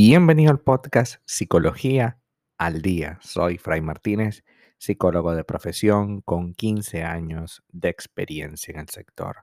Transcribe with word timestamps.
Bienvenido 0.00 0.52
al 0.52 0.60
podcast 0.60 1.16
Psicología 1.24 2.20
al 2.56 2.82
Día. 2.82 3.18
Soy 3.20 3.58
Fray 3.58 3.80
Martínez, 3.80 4.44
psicólogo 4.78 5.34
de 5.34 5.42
profesión 5.42 6.20
con 6.20 6.54
15 6.54 7.02
años 7.02 7.64
de 7.70 7.88
experiencia 7.88 8.70
en 8.70 8.78
el 8.78 8.88
sector. 8.90 9.38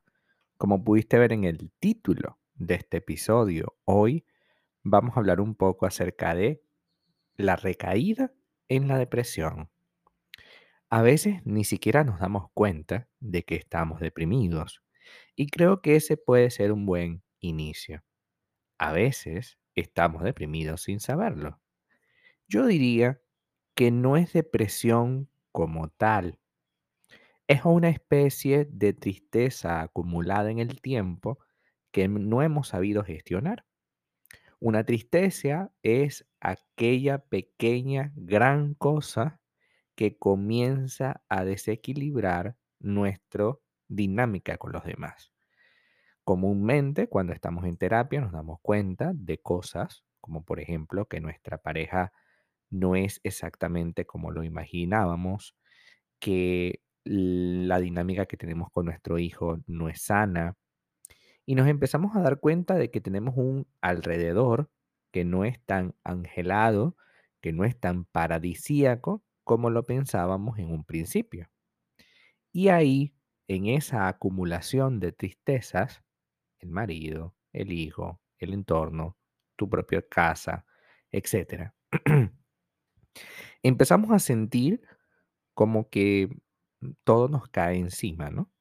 Como 0.58 0.82
pudiste 0.82 1.20
ver 1.20 1.34
en 1.34 1.44
el 1.44 1.74
título 1.80 2.40
de 2.54 2.76
este 2.76 2.98
episodio, 3.00 3.76
hoy 3.84 4.26
vamos 4.82 5.18
a 5.18 5.20
hablar 5.20 5.42
un 5.42 5.56
poco 5.56 5.88
acerca 5.88 6.34
de 6.34 6.64
la 7.36 7.58
recaída 7.58 8.32
en 8.70 8.88
la 8.88 8.98
depresión. 8.98 9.70
A 10.90 11.02
veces 11.02 11.42
ni 11.44 11.66
siquiera 11.66 12.06
nos 12.06 12.22
damos 12.22 12.50
cuenta 12.54 13.10
de 13.20 13.44
que 13.44 13.56
estamos 13.56 14.00
deprimidos 14.00 14.82
y 15.36 15.48
creo 15.48 15.82
que 15.82 15.98
ese 15.98 16.16
puede 16.16 16.50
ser 16.50 16.72
un 16.72 16.86
buen 16.86 17.24
inicio. 17.42 18.06
A 18.78 18.94
veces 18.94 19.58
estamos 19.76 20.24
deprimidos 20.24 20.84
sin 20.84 21.00
saberlo. 21.00 21.60
Yo 22.48 22.66
diría 22.66 23.22
que 23.76 23.92
no 23.92 24.18
es 24.18 24.34
depresión 24.34 25.30
como 25.52 25.90
tal. 25.90 26.40
Es 27.48 27.66
una 27.66 27.90
especie 27.90 28.66
de 28.66 28.94
tristeza 28.94 29.82
acumulada 29.82 30.50
en 30.50 30.60
el 30.60 30.82
tiempo 30.82 31.40
que 31.92 32.08
no 32.08 32.42
hemos 32.42 32.70
sabido 32.70 33.04
gestionar. 33.04 33.66
Una 34.60 34.84
tristeza 34.84 35.72
es 35.84 36.28
aquella 36.40 37.20
pequeña 37.20 38.14
gran 38.16 38.74
cosa 38.74 39.40
que 39.96 40.18
comienza 40.18 41.24
a 41.30 41.46
desequilibrar 41.46 42.58
nuestra 42.80 43.56
dinámica 43.88 44.58
con 44.58 44.72
los 44.72 44.84
demás. 44.84 45.35
Comúnmente, 46.26 47.08
cuando 47.08 47.34
estamos 47.34 47.66
en 47.66 47.78
terapia, 47.78 48.20
nos 48.20 48.32
damos 48.32 48.60
cuenta 48.62 49.12
de 49.14 49.38
cosas, 49.38 50.04
como 50.22 50.44
por 50.44 50.60
ejemplo 50.60 51.08
que 51.08 51.22
nuestra 51.22 51.60
pareja 51.60 52.14
no 52.72 52.96
es 52.96 53.22
exactamente 53.24 54.06
como 54.06 54.32
lo 54.32 54.44
imaginábamos, 54.44 55.56
que 56.20 56.82
la 57.06 57.80
dinámica 57.80 58.26
que 58.26 58.38
tenemos 58.38 58.72
con 58.72 58.86
nuestro 58.88 59.20
hijo 59.20 59.60
no 59.68 59.90
es 59.90 60.02
sana, 60.02 60.58
y 61.46 61.56
nos 61.56 61.68
empezamos 61.68 62.16
a 62.16 62.22
dar 62.22 62.40
cuenta 62.40 62.76
de 62.76 62.92
que 62.92 63.02
tenemos 63.02 63.36
un 63.38 63.68
alrededor 63.82 64.72
que 65.12 65.26
no 65.26 65.46
es 65.46 65.62
tan 65.66 65.96
angelado, 66.04 66.98
que 67.42 67.54
no 67.54 67.66
es 67.66 67.80
tan 67.80 68.06
paradisíaco 68.06 69.24
como 69.44 69.70
lo 69.70 69.84
pensábamos 69.84 70.60
en 70.60 70.72
un 70.72 70.84
principio. 70.86 71.50
Y 72.52 72.70
ahí, 72.70 73.14
en 73.48 73.68
esa 73.68 74.08
acumulación 74.08 75.00
de 75.00 75.12
tristezas, 75.12 76.05
el 76.60 76.70
marido, 76.70 77.36
el 77.54 77.72
hijo, 77.72 78.22
el 78.38 78.54
entorno, 78.54 79.18
tu 79.56 79.70
propia 79.70 80.02
casa, 80.08 80.66
etc. 81.12 81.72
Empezamos 83.64 84.12
a 84.12 84.20
sentir 84.20 84.82
como 85.54 85.90
que 85.90 86.30
todo 87.04 87.30
nos 87.30 87.48
cae 87.48 87.78
encima, 87.78 88.30
¿no? 88.30 88.52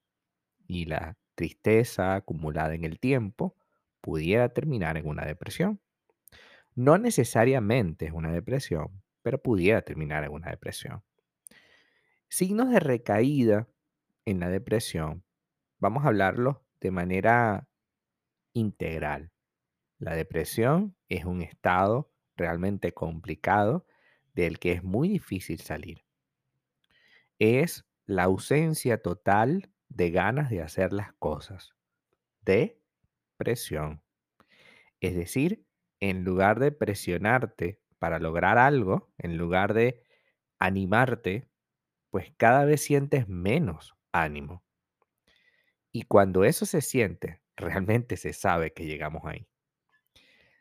Y 0.67 0.87
la 0.87 1.19
tristeza 1.35 2.15
acumulada 2.15 2.75
en 2.75 2.85
el 2.85 2.99
tiempo 3.01 3.57
pudiera 4.01 4.49
terminar 4.51 4.97
en 4.97 5.07
una 5.07 5.25
depresión. 5.25 5.81
No 6.75 6.99
necesariamente 6.99 8.07
es 8.07 8.13
una 8.13 8.33
depresión, 8.33 9.03
pero 9.23 9.41
pudiera 9.41 9.83
terminar 9.83 10.25
en 10.25 10.33
una 10.33 10.51
depresión. 10.51 11.03
Signos 12.29 12.71
de 12.71 12.81
recaída 12.81 13.69
en 14.25 14.41
la 14.41 14.49
depresión, 14.49 15.25
vamos 15.79 16.05
a 16.05 16.09
hablarlo 16.09 16.65
de 16.81 16.91
manera 16.91 17.69
integral. 18.55 19.31
La 19.99 20.15
depresión 20.15 20.97
es 21.09 21.25
un 21.27 21.43
estado 21.43 22.11
realmente 22.37 22.93
complicado 22.93 23.87
del 24.33 24.59
que 24.59 24.73
es 24.73 24.83
muy 24.83 25.09
difícil 25.09 25.61
salir. 25.61 26.05
Es 27.39 27.85
la 28.07 28.25
ausencia 28.25 29.03
total 29.03 29.71
de 29.89 30.11
ganas 30.11 30.51
de 30.51 30.63
hacer 30.63 30.93
las 30.93 31.13
cosas. 31.15 31.75
Depresión. 32.43 34.03
Es 35.01 35.15
decir, 35.15 35.65
en 36.01 36.25
lugar 36.25 36.59
de 36.59 36.73
presionarte 36.73 37.81
para 37.99 38.19
lograr 38.19 38.59
algo, 38.59 39.13
en 39.19 39.37
lugar 39.37 39.75
de 39.75 40.03
animarte, 40.59 41.49
pues 42.11 42.33
cada 42.37 42.65
vez 42.65 42.83
sientes 42.83 43.29
menos 43.29 43.95
ánimo. 44.13 44.65
Y 45.93 46.03
cuando 46.03 46.45
eso 46.45 46.67
se 46.67 46.81
siente 46.81 47.44
realmente 47.57 48.17
se 48.17 48.33
sabe 48.33 48.73
que 48.73 48.87
llegamos 48.87 49.23
ahí. 49.25 49.47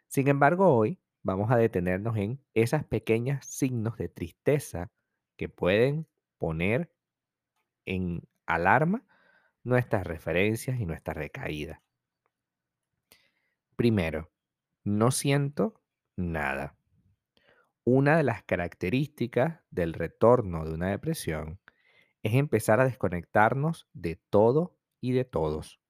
Sin 0.07 0.27
embargo, 0.27 0.75
hoy 0.75 0.99
vamos 1.23 1.51
a 1.51 1.57
detenernos 1.57 2.17
en 2.17 2.43
esas 2.53 2.85
pequeñas 2.85 3.45
signos 3.45 3.97
de 3.97 4.09
tristeza 4.09 4.91
que 5.37 5.49
pueden 5.49 6.07
poner 6.37 6.93
en 7.85 8.27
alarma 8.45 9.05
nuestras 9.63 10.05
referencias 10.05 10.79
y 10.79 10.85
nuestra 10.85 11.13
recaída. 11.13 11.81
Primero, 13.75 14.31
no 14.83 15.11
siento 15.11 15.81
nada. 16.15 16.77
Una 17.85 18.17
de 18.17 18.23
las 18.23 18.43
características 18.43 19.61
del 19.71 19.93
retorno 19.93 20.65
de 20.65 20.73
una 20.73 20.89
depresión 20.89 21.59
es 22.21 22.35
empezar 22.35 22.79
a 22.79 22.85
desconectarnos 22.85 23.87
de 23.93 24.15
todo 24.29 24.77
y 25.01 25.11
de 25.11 25.25
todos 25.25 25.82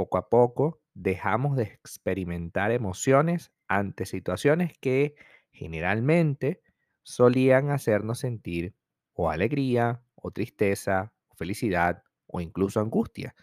poco 0.00 0.18
a 0.18 0.28
poco 0.30 0.80
dejamos 0.94 1.56
de 1.56 1.64
experimentar 1.64 2.70
emociones 2.72 3.52
ante 3.68 4.06
situaciones 4.06 4.72
que 4.80 5.14
generalmente 5.52 6.62
solían 7.02 7.70
hacernos 7.70 8.20
sentir 8.20 8.74
o 9.12 9.30
alegría, 9.30 10.02
o 10.14 10.30
tristeza, 10.30 11.12
o 11.28 11.36
felicidad, 11.36 12.02
o 12.26 12.40
incluso 12.40 12.80
angustia. 12.80 13.34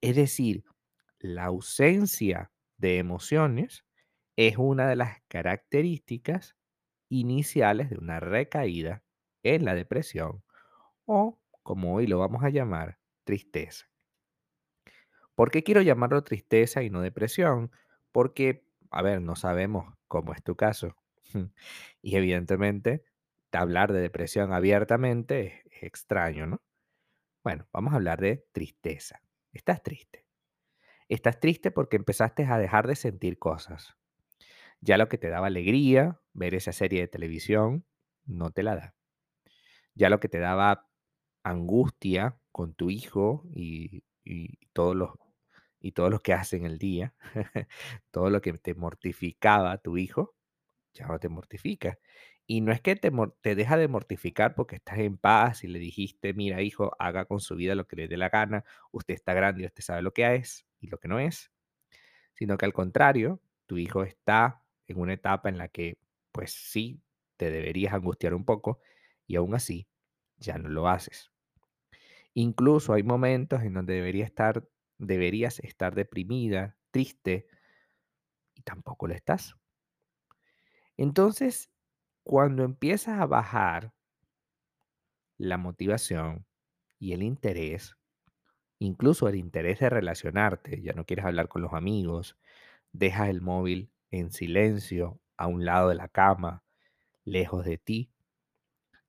Es 0.00 0.16
decir, 0.16 0.64
la 1.20 1.46
ausencia 1.46 2.52
de 2.78 2.98
emociones 2.98 3.84
es 4.36 4.58
una 4.58 4.88
de 4.88 4.96
las 4.96 5.18
características 5.28 6.56
iniciales 7.10 7.90
de 7.90 7.98
una 7.98 8.20
recaída 8.20 9.04
en 9.42 9.64
la 9.64 9.74
depresión 9.74 10.44
o, 11.06 11.40
como 11.62 11.94
hoy 11.96 12.06
lo 12.08 12.20
vamos 12.20 12.44
a 12.44 12.50
llamar, 12.50 12.98
tristeza. 13.24 13.87
¿Por 15.38 15.52
qué 15.52 15.62
quiero 15.62 15.82
llamarlo 15.82 16.24
tristeza 16.24 16.82
y 16.82 16.90
no 16.90 17.00
depresión? 17.00 17.70
Porque, 18.10 18.66
a 18.90 19.02
ver, 19.02 19.22
no 19.22 19.36
sabemos 19.36 19.94
cómo 20.08 20.32
es 20.32 20.42
tu 20.42 20.56
caso. 20.56 20.96
Y 22.02 22.16
evidentemente, 22.16 23.04
hablar 23.52 23.92
de 23.92 24.00
depresión 24.00 24.52
abiertamente 24.52 25.62
es, 25.70 25.82
extraño, 25.84 26.48
¿no? 26.48 26.60
Bueno, 27.44 27.68
vamos 27.72 27.92
a 27.92 27.96
hablar 27.98 28.20
de 28.20 28.48
tristeza. 28.50 29.22
Estás 29.52 29.80
triste. 29.84 30.26
Estás 31.08 31.38
triste 31.38 31.70
porque 31.70 31.98
empezaste 31.98 32.44
a 32.44 32.58
dejar 32.58 32.88
de 32.88 32.96
sentir 32.96 33.38
cosas. 33.38 33.94
Ya 34.80 34.98
lo 34.98 35.08
que 35.08 35.18
te 35.18 35.28
daba 35.28 35.46
alegría, 35.46 36.20
ver 36.32 36.56
esa 36.56 36.72
serie 36.72 37.02
de 37.02 37.06
televisión, 37.06 37.86
no 38.24 38.50
te 38.50 38.64
la 38.64 38.74
da. 38.74 38.94
Ya 39.94 40.10
lo 40.10 40.18
que 40.18 40.28
te 40.28 40.40
daba 40.40 40.90
angustia 41.44 42.40
con 42.50 42.74
tu 42.74 42.90
hijo 42.90 43.44
y, 43.54 44.02
y 44.24 44.66
todos 44.72 44.96
los 44.96 45.12
y 45.80 45.92
todo 45.92 46.10
lo 46.10 46.20
que 46.20 46.32
hace 46.34 46.56
en 46.56 46.64
el 46.66 46.78
día, 46.78 47.14
todo 48.10 48.30
lo 48.30 48.40
que 48.40 48.52
te 48.54 48.74
mortificaba 48.74 49.78
tu 49.78 49.96
hijo, 49.98 50.34
ya 50.94 51.06
no 51.06 51.18
te 51.18 51.28
mortifica. 51.28 51.98
Y 52.46 52.62
no 52.62 52.72
es 52.72 52.80
que 52.80 52.96
te, 52.96 53.12
te 53.42 53.54
deja 53.54 53.76
de 53.76 53.88
mortificar 53.88 54.54
porque 54.54 54.76
estás 54.76 54.98
en 54.98 55.18
paz 55.18 55.64
y 55.64 55.68
le 55.68 55.78
dijiste, 55.78 56.34
mira 56.34 56.62
hijo, 56.62 56.94
haga 56.98 57.26
con 57.26 57.40
su 57.40 57.56
vida 57.56 57.74
lo 57.74 57.86
que 57.86 57.96
le 57.96 58.08
dé 58.08 58.16
la 58.16 58.30
gana, 58.30 58.64
usted 58.92 59.14
está 59.14 59.34
grande 59.34 59.62
y 59.62 59.66
usted 59.66 59.82
sabe 59.82 60.02
lo 60.02 60.12
que 60.12 60.34
es 60.36 60.66
y 60.80 60.88
lo 60.88 60.98
que 60.98 61.08
no 61.08 61.20
es, 61.20 61.52
sino 62.34 62.56
que 62.58 62.66
al 62.66 62.72
contrario, 62.72 63.40
tu 63.66 63.78
hijo 63.78 64.04
está 64.04 64.62
en 64.86 64.98
una 65.00 65.14
etapa 65.14 65.48
en 65.48 65.58
la 65.58 65.68
que, 65.68 65.98
pues 66.32 66.52
sí, 66.52 67.02
te 67.36 67.50
deberías 67.50 67.94
angustiar 67.94 68.34
un 68.34 68.44
poco 68.44 68.80
y 69.26 69.36
aún 69.36 69.54
así 69.54 69.88
ya 70.38 70.58
no 70.58 70.68
lo 70.68 70.88
haces. 70.88 71.30
Incluso 72.34 72.92
hay 72.92 73.02
momentos 73.02 73.62
en 73.62 73.74
donde 73.74 73.94
debería 73.94 74.24
estar 74.24 74.66
deberías 74.98 75.60
estar 75.60 75.94
deprimida, 75.94 76.76
triste, 76.90 77.46
y 78.54 78.62
tampoco 78.62 79.06
lo 79.06 79.14
estás. 79.14 79.54
Entonces, 80.96 81.70
cuando 82.24 82.64
empiezas 82.64 83.20
a 83.20 83.26
bajar 83.26 83.94
la 85.38 85.56
motivación 85.56 86.44
y 86.98 87.12
el 87.12 87.22
interés, 87.22 87.96
incluso 88.80 89.28
el 89.28 89.36
interés 89.36 89.78
de 89.78 89.90
relacionarte, 89.90 90.82
ya 90.82 90.92
no 90.92 91.06
quieres 91.06 91.24
hablar 91.24 91.48
con 91.48 91.62
los 91.62 91.72
amigos, 91.72 92.36
dejas 92.92 93.28
el 93.28 93.40
móvil 93.40 93.92
en 94.10 94.32
silencio 94.32 95.20
a 95.36 95.46
un 95.46 95.64
lado 95.64 95.90
de 95.90 95.94
la 95.94 96.08
cama, 96.08 96.64
lejos 97.24 97.64
de 97.64 97.78
ti, 97.78 98.10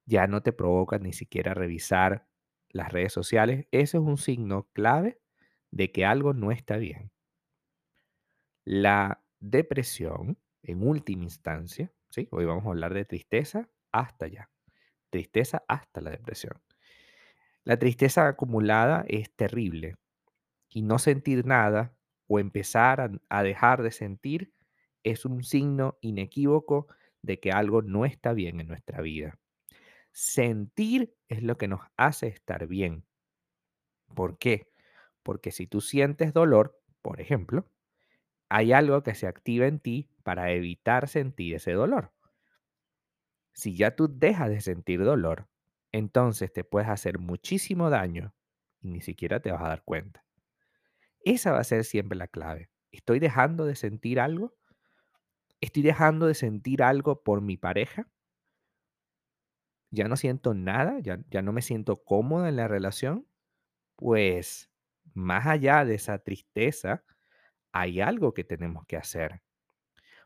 ya 0.06 0.27
no 0.27 0.41
te 0.41 0.53
provoca 0.53 1.00
ni 1.00 1.13
siquiera 1.13 1.53
revisar 1.53 2.27
las 2.69 2.91
redes 2.91 3.13
sociales, 3.13 3.68
eso 3.71 3.97
es 3.97 4.03
un 4.03 4.18
signo 4.18 4.68
clave 4.74 5.19
de 5.71 5.92
que 5.92 6.06
algo 6.06 6.33
no 6.33 6.51
está 6.51 6.77
bien. 6.77 7.12
La 8.63 9.21
depresión 9.42 10.38
en 10.63 10.88
última 10.88 11.24
instancia, 11.24 11.92
¿sí? 12.10 12.27
Hoy 12.31 12.45
vamos 12.45 12.66
a 12.66 12.69
hablar 12.69 12.94
de 12.94 13.04
tristeza 13.04 13.69
hasta 13.92 14.25
allá, 14.27 14.50
tristeza 15.12 15.63
hasta 15.68 16.01
la 16.01 16.12
depresión. 16.12 16.62
La 17.63 17.77
tristeza 17.80 18.27
acumulada 18.27 19.06
es 19.07 19.33
terrible 19.33 19.95
y 20.69 20.83
no 20.83 21.00
sentir 21.00 21.45
nada 21.45 21.95
o 22.27 22.39
empezar 22.39 23.01
a, 23.01 23.12
a 23.30 23.44
dejar 23.44 23.83
de 23.83 23.92
sentir 23.92 24.54
es 25.04 25.25
un 25.25 25.44
signo 25.44 25.98
inequívoco 26.01 26.88
de 27.22 27.39
que 27.39 27.51
algo 27.51 27.81
no 27.81 28.06
está 28.06 28.33
bien 28.33 28.60
en 28.62 28.68
nuestra 28.68 29.01
vida. 29.01 29.39
Sentir 30.13 31.15
es 31.30 31.44
lo 31.44 31.57
que 31.57 31.68
nos 31.69 31.81
hace 31.98 32.27
estar 32.27 32.68
bien. 32.68 33.06
¿Por 34.15 34.38
qué? 34.38 34.68
Porque 35.24 35.51
si 35.51 35.68
tú 35.68 35.81
sientes 35.81 36.33
dolor, 36.33 36.81
por 37.01 37.21
ejemplo, 37.21 37.71
hay 38.50 38.74
algo 38.74 39.04
que 39.04 39.16
se 39.16 39.27
activa 39.27 39.68
en 39.68 39.80
ti 39.80 40.10
para 40.24 40.51
evitar 40.51 41.07
sentir 41.10 41.56
ese 41.56 41.74
dolor. 41.74 42.13
Si 43.54 43.75
ya 43.75 43.95
tú 43.95 44.07
dejas 44.12 44.50
de 44.50 44.60
sentir 44.62 45.04
dolor, 45.04 45.48
entonces 45.92 46.51
te 46.51 46.63
puedes 46.63 46.89
hacer 46.89 47.19
muchísimo 47.19 47.89
daño 47.92 48.33
y 48.81 48.89
ni 48.89 49.01
siquiera 49.01 49.39
te 49.39 49.51
vas 49.51 49.62
a 49.62 49.68
dar 49.68 49.83
cuenta. 49.83 50.25
Esa 51.24 51.54
va 51.54 51.60
a 51.60 51.63
ser 51.63 51.86
siempre 51.86 52.18
la 52.18 52.27
clave. 52.27 52.69
¿Estoy 52.92 53.19
dejando 53.19 53.65
de 53.65 53.75
sentir 53.75 54.19
algo? 54.19 54.56
¿Estoy 55.62 55.83
dejando 55.83 56.27
de 56.27 56.33
sentir 56.33 56.83
algo 56.83 57.24
por 57.24 57.39
mi 57.39 57.56
pareja? 57.56 58.10
¿Ya 59.92 60.07
no 60.07 60.15
siento 60.18 60.54
nada? 60.54 61.00
¿Ya, 61.00 61.19
ya 61.30 61.42
no 61.42 61.51
me 61.54 61.62
siento 61.62 61.98
cómoda 62.04 62.50
en 62.50 62.56
la 62.57 62.68
relación? 62.68 63.27
Pues 63.98 64.69
más 65.13 65.47
allá 65.47 65.85
de 65.85 65.95
esa 65.95 66.19
tristeza, 66.19 67.03
hay 67.71 68.01
algo 68.01 68.33
que 68.33 68.44
tenemos 68.44 68.85
que 68.85 68.97
hacer. 68.97 69.41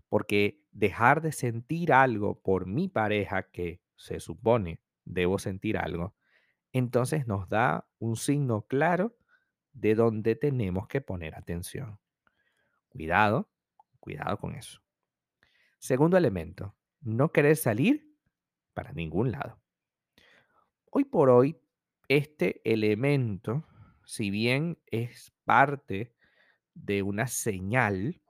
Porque 0.09 0.62
dejar 0.71 1.21
de 1.21 1.31
sentir 1.31 1.91
algo 1.94 2.39
por 2.41 2.65
mi 2.65 2.88
pareja, 2.88 3.44
que 3.44 3.81
se 3.95 4.19
supone 4.19 4.81
debo 5.06 5.39
sentir 5.39 5.77
algo, 5.77 6.15
entonces 6.71 7.27
nos 7.27 7.50
da 7.50 7.88
un 8.00 8.15
signo 8.15 8.63
claro 8.63 9.15
de 9.74 9.95
dónde 9.95 10.35
tenemos 10.35 10.88
que 10.88 11.01
poner 11.01 11.36
atención. 11.36 12.00
Cuidado, 12.89 13.50
cuidado 14.00 14.38
con 14.38 14.56
eso. 14.56 14.81
Segundo 15.79 16.18
elemento, 16.18 16.75
no 17.01 17.31
querer 17.31 17.57
salir 17.57 18.15
para 18.74 18.94
ningún 18.94 19.31
lado. 19.31 19.59
Hoy 20.89 21.06
por 21.06 21.29
hoy, 21.29 21.59
este 22.07 22.62
elemento, 22.63 23.65
si 24.05 24.29
bien 24.29 24.77
es 24.88 25.33
parte 25.45 26.13
de 26.73 27.03
una 27.03 27.27
señal, 27.27 28.21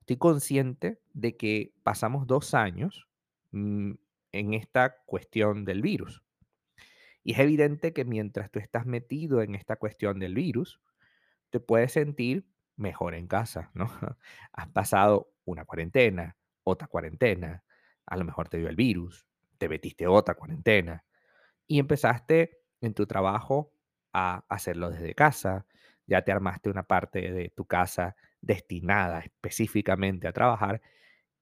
estoy 0.00 0.16
consciente 0.16 1.00
de 1.12 1.36
que 1.36 1.74
pasamos 1.82 2.26
dos 2.26 2.54
años 2.54 3.08
mm, 3.50 3.92
en 4.32 4.54
esta 4.54 4.98
cuestión 5.04 5.64
del 5.64 5.82
virus. 5.82 6.22
Y 7.24 7.32
es 7.32 7.38
evidente 7.40 7.92
que 7.92 8.04
mientras 8.04 8.50
tú 8.50 8.60
estás 8.60 8.86
metido 8.86 9.42
en 9.42 9.54
esta 9.54 9.76
cuestión 9.76 10.20
del 10.20 10.34
virus, 10.34 10.80
te 11.50 11.58
puedes 11.58 11.92
sentir 11.92 12.46
mejor 12.76 13.14
en 13.14 13.26
casa, 13.26 13.70
¿no? 13.74 13.90
Has 14.52 14.68
pasado 14.68 15.32
una 15.44 15.64
cuarentena, 15.64 16.36
otra 16.62 16.88
cuarentena, 16.88 17.64
a 18.06 18.16
lo 18.16 18.24
mejor 18.24 18.48
te 18.48 18.58
dio 18.58 18.68
el 18.68 18.76
virus, 18.76 19.26
te 19.58 19.68
metiste 19.68 20.06
otra 20.06 20.34
cuarentena 20.34 21.04
y 21.66 21.78
empezaste 21.78 22.60
en 22.80 22.94
tu 22.94 23.06
trabajo 23.06 23.72
a 24.18 24.44
hacerlo 24.48 24.90
desde 24.90 25.14
casa, 25.14 25.66
ya 26.06 26.22
te 26.22 26.32
armaste 26.32 26.70
una 26.70 26.84
parte 26.84 27.32
de 27.32 27.50
tu 27.50 27.66
casa 27.66 28.16
destinada 28.40 29.20
específicamente 29.20 30.26
a 30.26 30.32
trabajar 30.32 30.80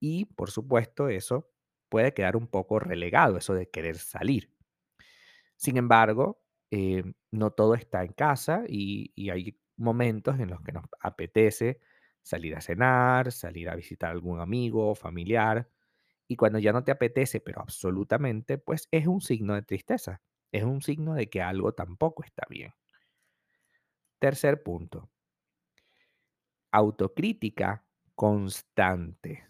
y 0.00 0.24
por 0.26 0.50
supuesto 0.50 1.08
eso 1.08 1.48
puede 1.88 2.14
quedar 2.14 2.36
un 2.36 2.48
poco 2.48 2.80
relegado, 2.80 3.36
eso 3.36 3.54
de 3.54 3.70
querer 3.70 3.96
salir. 3.98 4.50
Sin 5.56 5.76
embargo, 5.76 6.42
eh, 6.72 7.04
no 7.30 7.52
todo 7.52 7.74
está 7.74 8.02
en 8.04 8.12
casa 8.12 8.64
y, 8.68 9.12
hay 9.30 9.56
momentos 9.76 10.40
en 10.40 10.50
los 10.50 10.60
que 10.62 10.72
nos 10.72 10.84
apetece 11.00 11.80
salir 12.22 12.56
a 12.56 12.60
cenar, 12.60 13.30
salir 13.30 13.70
a 13.70 13.76
visitar 13.76 14.10
a 14.10 14.12
algún 14.12 14.40
amigo 14.40 14.90
o 14.90 14.94
familiar. 14.96 15.68
Y 16.28 16.36
cuando 16.36 16.58
ya 16.58 16.72
no 16.72 16.84
te 16.84 16.92
apetece, 16.92 17.40
pero 17.40 17.60
absolutamente, 17.60 18.58
pues 18.58 18.88
es 18.90 19.06
un 19.06 19.20
signo 19.20 19.54
de 19.54 19.62
tristeza. 19.62 20.22
Es 20.54 20.62
un 20.62 20.82
signo 20.82 21.14
de 21.14 21.28
que 21.28 21.42
algo 21.42 21.72
tampoco 21.74 22.22
está 22.22 22.46
bien. 22.48 22.72
Tercer 24.20 24.62
punto. 24.62 25.10
Autocrítica 26.70 27.84
constante. 28.14 29.48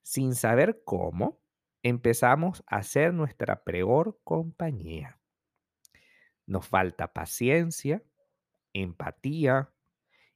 Sin 0.00 0.36
saber 0.36 0.82
cómo, 0.84 1.40
empezamos 1.82 2.62
a 2.68 2.84
ser 2.84 3.12
nuestra 3.12 3.64
peor 3.64 4.20
compañía. 4.22 5.20
Nos 6.46 6.68
falta 6.68 7.12
paciencia, 7.12 8.04
empatía 8.72 9.74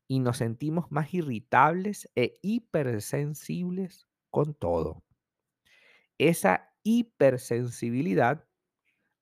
y 0.08 0.18
nos 0.18 0.38
sentimos 0.38 0.90
más 0.90 1.14
irritables 1.14 2.10
e 2.16 2.40
hipersensibles 2.42 4.08
con 4.30 4.52
todo. 4.52 5.04
Esa 6.18 6.74
hipersensibilidad, 6.82 8.48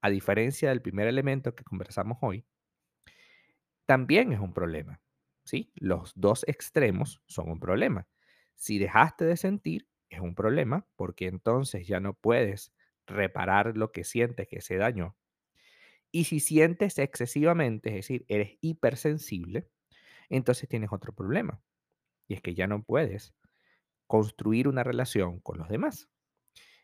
a 0.03 0.11
diferencia 0.11 0.69
del 0.69 0.83
primer 0.83 1.07
elemento 1.07 1.55
que 1.55 1.65
conversamos 1.65 2.19
hoy, 2.21 2.45
también 3.87 4.33
es 4.33 4.41
un 4.41 4.53
problema. 4.53 5.01
¿sí? 5.45 5.73
Los 5.77 6.13
dos 6.15 6.45
extremos 6.47 7.23
son 7.27 7.51
un 7.51 7.61
problema. 7.61 8.09
Si 8.55 8.79
dejaste 8.79 9.25
de 9.25 9.37
sentir, 9.37 9.89
es 10.11 10.21
un 10.21 10.35
problema 10.35 10.87
porque 10.97 11.27
entonces 11.27 11.87
ya 11.87 12.01
no 12.01 12.15
puedes 12.15 12.73
reparar 13.07 13.77
lo 13.77 13.93
que 13.93 14.05
sientes 14.05 14.49
que 14.49 14.61
se 14.61 14.77
dañó. 14.77 15.17
Y 16.11 16.25
si 16.25 16.41
sientes 16.41 16.99
excesivamente, 16.99 17.89
es 17.89 17.95
decir, 17.95 18.25
eres 18.29 18.59
hipersensible, 18.61 19.69
entonces 20.29 20.69
tienes 20.69 20.93
otro 20.93 21.15
problema. 21.15 21.63
Y 22.29 22.35
es 22.35 22.43
que 22.43 22.55
ya 22.55 22.67
no 22.67 22.83
puedes 22.83 23.35
construir 24.07 24.69
una 24.69 24.85
relación 24.85 25.41
con 25.41 25.59
los 25.59 25.69
demás. 25.69 26.11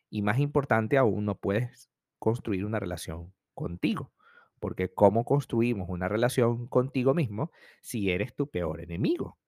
Y 0.08 0.22
más 0.22 0.38
importante 0.38 0.96
aún, 0.96 1.26
no 1.26 1.36
puedes 1.36 1.90
construir 2.18 2.64
una 2.64 2.80
relación 2.80 3.32
contigo. 3.54 4.12
Porque 4.60 4.92
¿cómo 4.92 5.24
construimos 5.24 5.88
una 5.88 6.08
relación 6.08 6.66
contigo 6.66 7.14
mismo 7.14 7.52
si 7.80 8.10
eres 8.10 8.34
tu 8.34 8.50
peor 8.50 8.80
enemigo? 8.80 9.38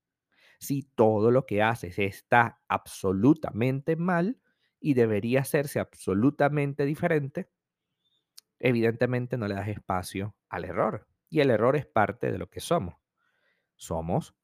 Si 0.59 0.83
todo 0.83 1.31
lo 1.31 1.47
que 1.47 1.63
haces 1.63 1.99
está 1.99 2.61
absolutamente 2.69 3.97
mal 3.97 4.41
y 4.79 4.95
debería 4.95 5.41
hacerse 5.41 5.81
absolutamente 5.81 6.85
diferente, 6.85 7.51
evidentemente 8.59 9.37
no 9.37 9.49
le 9.49 9.55
das 9.55 9.69
espacio 9.69 10.37
al 10.49 10.65
error. 10.65 11.09
Y 11.29 11.41
el 11.41 11.51
error 11.51 11.77
es 11.77 11.87
parte 11.87 12.31
de 12.31 12.39
lo 12.39 12.51
que 12.51 12.61
somos. 12.61 12.97
Somos 13.77 14.35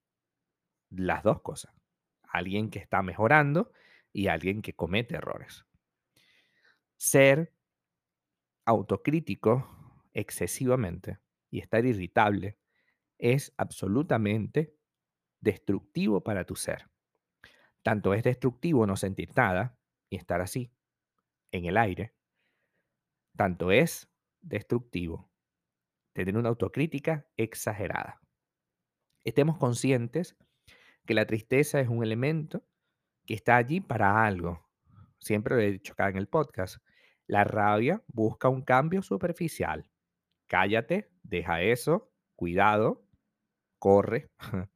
las 0.89 1.23
dos 1.23 1.41
cosas. 1.41 1.73
Alguien 2.23 2.69
que 2.69 2.79
está 2.79 3.01
mejorando 3.01 3.71
y 4.11 4.27
alguien 4.27 4.61
que 4.61 4.73
comete 4.73 5.15
errores. 5.15 5.65
Ser 6.95 7.53
autocrítico 8.67 10.05
excesivamente 10.13 11.19
y 11.49 11.59
estar 11.59 11.85
irritable 11.85 12.59
es 13.17 13.53
absolutamente 13.57 14.75
destructivo 15.41 16.21
para 16.21 16.45
tu 16.45 16.55
ser. 16.55 16.89
Tanto 17.81 18.13
es 18.13 18.23
destructivo 18.23 18.85
no 18.85 18.97
sentir 18.97 19.29
nada 19.35 19.79
y 20.09 20.17
estar 20.17 20.41
así, 20.41 20.71
en 21.51 21.65
el 21.65 21.77
aire, 21.77 22.13
tanto 23.37 23.71
es 23.71 24.09
destructivo 24.41 25.31
tener 26.13 26.35
una 26.35 26.49
autocrítica 26.49 27.25
exagerada. 27.37 28.19
Estemos 29.23 29.57
conscientes 29.57 30.35
que 31.05 31.13
la 31.13 31.25
tristeza 31.25 31.79
es 31.79 31.87
un 31.87 32.03
elemento 32.03 32.65
que 33.25 33.35
está 33.35 33.55
allí 33.55 33.79
para 33.79 34.25
algo. 34.25 34.67
Siempre 35.19 35.55
lo 35.55 35.61
he 35.61 35.71
dicho 35.71 35.93
acá 35.93 36.09
en 36.09 36.17
el 36.17 36.27
podcast. 36.27 36.77
La 37.27 37.43
rabia 37.43 38.03
busca 38.07 38.49
un 38.49 38.61
cambio 38.61 39.01
superficial. 39.01 39.89
Cállate, 40.47 41.11
deja 41.23 41.61
eso, 41.61 42.11
cuidado, 42.35 43.05
corre. 43.79 44.31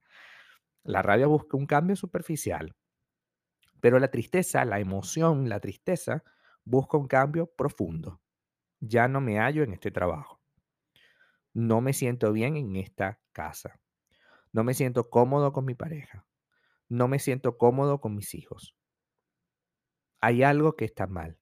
La 0.84 1.02
rabia 1.02 1.28
busca 1.28 1.58
un 1.58 1.66
cambio 1.66 1.96
superficial. 1.96 2.76
Pero 3.80 4.00
la 4.00 4.10
tristeza, 4.10 4.66
la 4.66 4.80
emoción, 4.80 5.50
la 5.50 5.60
tristeza, 5.60 6.24
busca 6.64 6.98
un 6.98 7.08
cambio 7.08 7.48
profundo. 7.48 8.22
Ya 8.80 9.08
no 9.08 9.22
me 9.22 9.40
hallo 9.40 9.64
en 9.64 9.74
este 9.74 9.92
trabajo. 9.92 10.42
No 11.54 11.82
me 11.82 11.94
siento 11.94 12.32
bien 12.32 12.58
en 12.58 12.76
esta 12.76 13.20
casa. 13.32 13.80
No 14.54 14.64
me 14.64 14.74
siento 14.74 15.10
cómodo 15.10 15.54
con 15.54 15.66
mi 15.66 15.76
pareja. 15.76 16.26
No 16.90 17.08
me 17.08 17.20
siento 17.20 17.58
cómodo 17.58 18.02
con 18.02 18.16
mis 18.16 18.34
hijos. 18.36 18.76
Hay 20.22 20.44
algo 20.44 20.76
que 20.76 20.86
está 20.86 21.08
mal. 21.08 21.41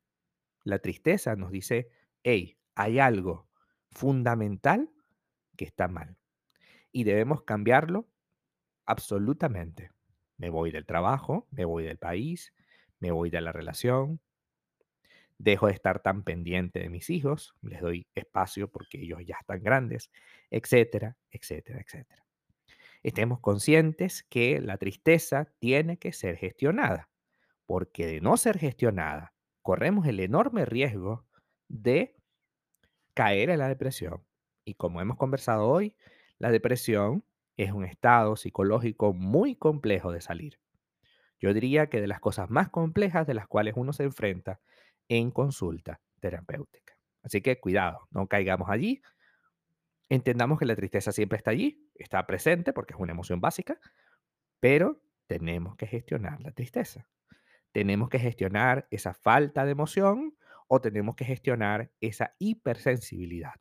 La 0.63 0.79
tristeza 0.79 1.35
nos 1.35 1.51
dice, 1.51 1.89
hey, 2.23 2.57
hay 2.75 2.99
algo 2.99 3.49
fundamental 3.91 4.89
que 5.57 5.65
está 5.65 5.87
mal. 5.87 6.17
Y 6.91 7.03
debemos 7.03 7.43
cambiarlo 7.43 8.07
absolutamente. 8.85 9.91
Me 10.37 10.49
voy 10.49 10.71
del 10.71 10.85
trabajo, 10.85 11.47
me 11.51 11.65
voy 11.65 11.83
del 11.83 11.97
país, 11.97 12.53
me 12.99 13.11
voy 13.11 13.29
de 13.29 13.41
la 13.41 13.51
relación, 13.51 14.21
dejo 15.37 15.67
de 15.67 15.73
estar 15.73 16.01
tan 16.01 16.23
pendiente 16.23 16.79
de 16.79 16.89
mis 16.89 17.09
hijos, 17.09 17.55
les 17.61 17.81
doy 17.81 18.07
espacio 18.13 18.69
porque 18.69 18.99
ellos 19.01 19.19
ya 19.25 19.37
están 19.39 19.63
grandes, 19.63 20.11
etcétera, 20.51 21.17
etcétera, 21.31 21.79
etcétera. 21.79 22.25
Estemos 23.03 23.39
conscientes 23.39 24.23
que 24.23 24.59
la 24.59 24.77
tristeza 24.77 25.53
tiene 25.59 25.97
que 25.97 26.11
ser 26.13 26.37
gestionada, 26.37 27.09
porque 27.65 28.07
de 28.07 28.21
no 28.21 28.37
ser 28.37 28.59
gestionada, 28.59 29.33
corremos 29.69 30.07
el 30.07 30.19
enorme 30.19 30.65
riesgo 30.65 31.27
de 31.67 32.15
caer 33.13 33.51
en 33.51 33.59
la 33.59 33.67
depresión. 33.67 34.23
Y 34.65 34.73
como 34.73 34.99
hemos 34.99 35.15
conversado 35.15 35.67
hoy, 35.67 35.95
la 36.39 36.49
depresión 36.49 37.23
es 37.55 37.71
un 37.71 37.85
estado 37.85 38.35
psicológico 38.35 39.13
muy 39.13 39.55
complejo 39.55 40.11
de 40.11 40.21
salir. 40.21 40.59
Yo 41.39 41.53
diría 41.53 41.87
que 41.87 42.01
de 42.01 42.07
las 42.07 42.19
cosas 42.19 42.49
más 42.49 42.69
complejas 42.69 43.27
de 43.27 43.35
las 43.35 43.47
cuales 43.47 43.75
uno 43.77 43.93
se 43.93 44.05
enfrenta 44.05 44.59
en 45.07 45.29
consulta 45.29 46.01
terapéutica. 46.19 46.97
Así 47.21 47.41
que 47.41 47.59
cuidado, 47.59 48.07
no 48.09 48.25
caigamos 48.25 48.71
allí. 48.71 49.03
Entendamos 50.09 50.57
que 50.57 50.65
la 50.65 50.75
tristeza 50.75 51.11
siempre 51.11 51.37
está 51.37 51.51
allí, 51.51 51.87
está 51.93 52.25
presente 52.25 52.73
porque 52.73 52.95
es 52.95 52.99
una 52.99 53.11
emoción 53.11 53.39
básica, 53.39 53.79
pero 54.59 54.99
tenemos 55.27 55.75
que 55.75 55.85
gestionar 55.85 56.41
la 56.41 56.53
tristeza. 56.53 57.07
Tenemos 57.71 58.09
que 58.09 58.19
gestionar 58.19 58.87
esa 58.91 59.13
falta 59.13 59.65
de 59.65 59.71
emoción 59.71 60.37
o 60.67 60.81
tenemos 60.81 61.15
que 61.15 61.25
gestionar 61.25 61.91
esa 61.99 62.35
hipersensibilidad. 62.39 63.53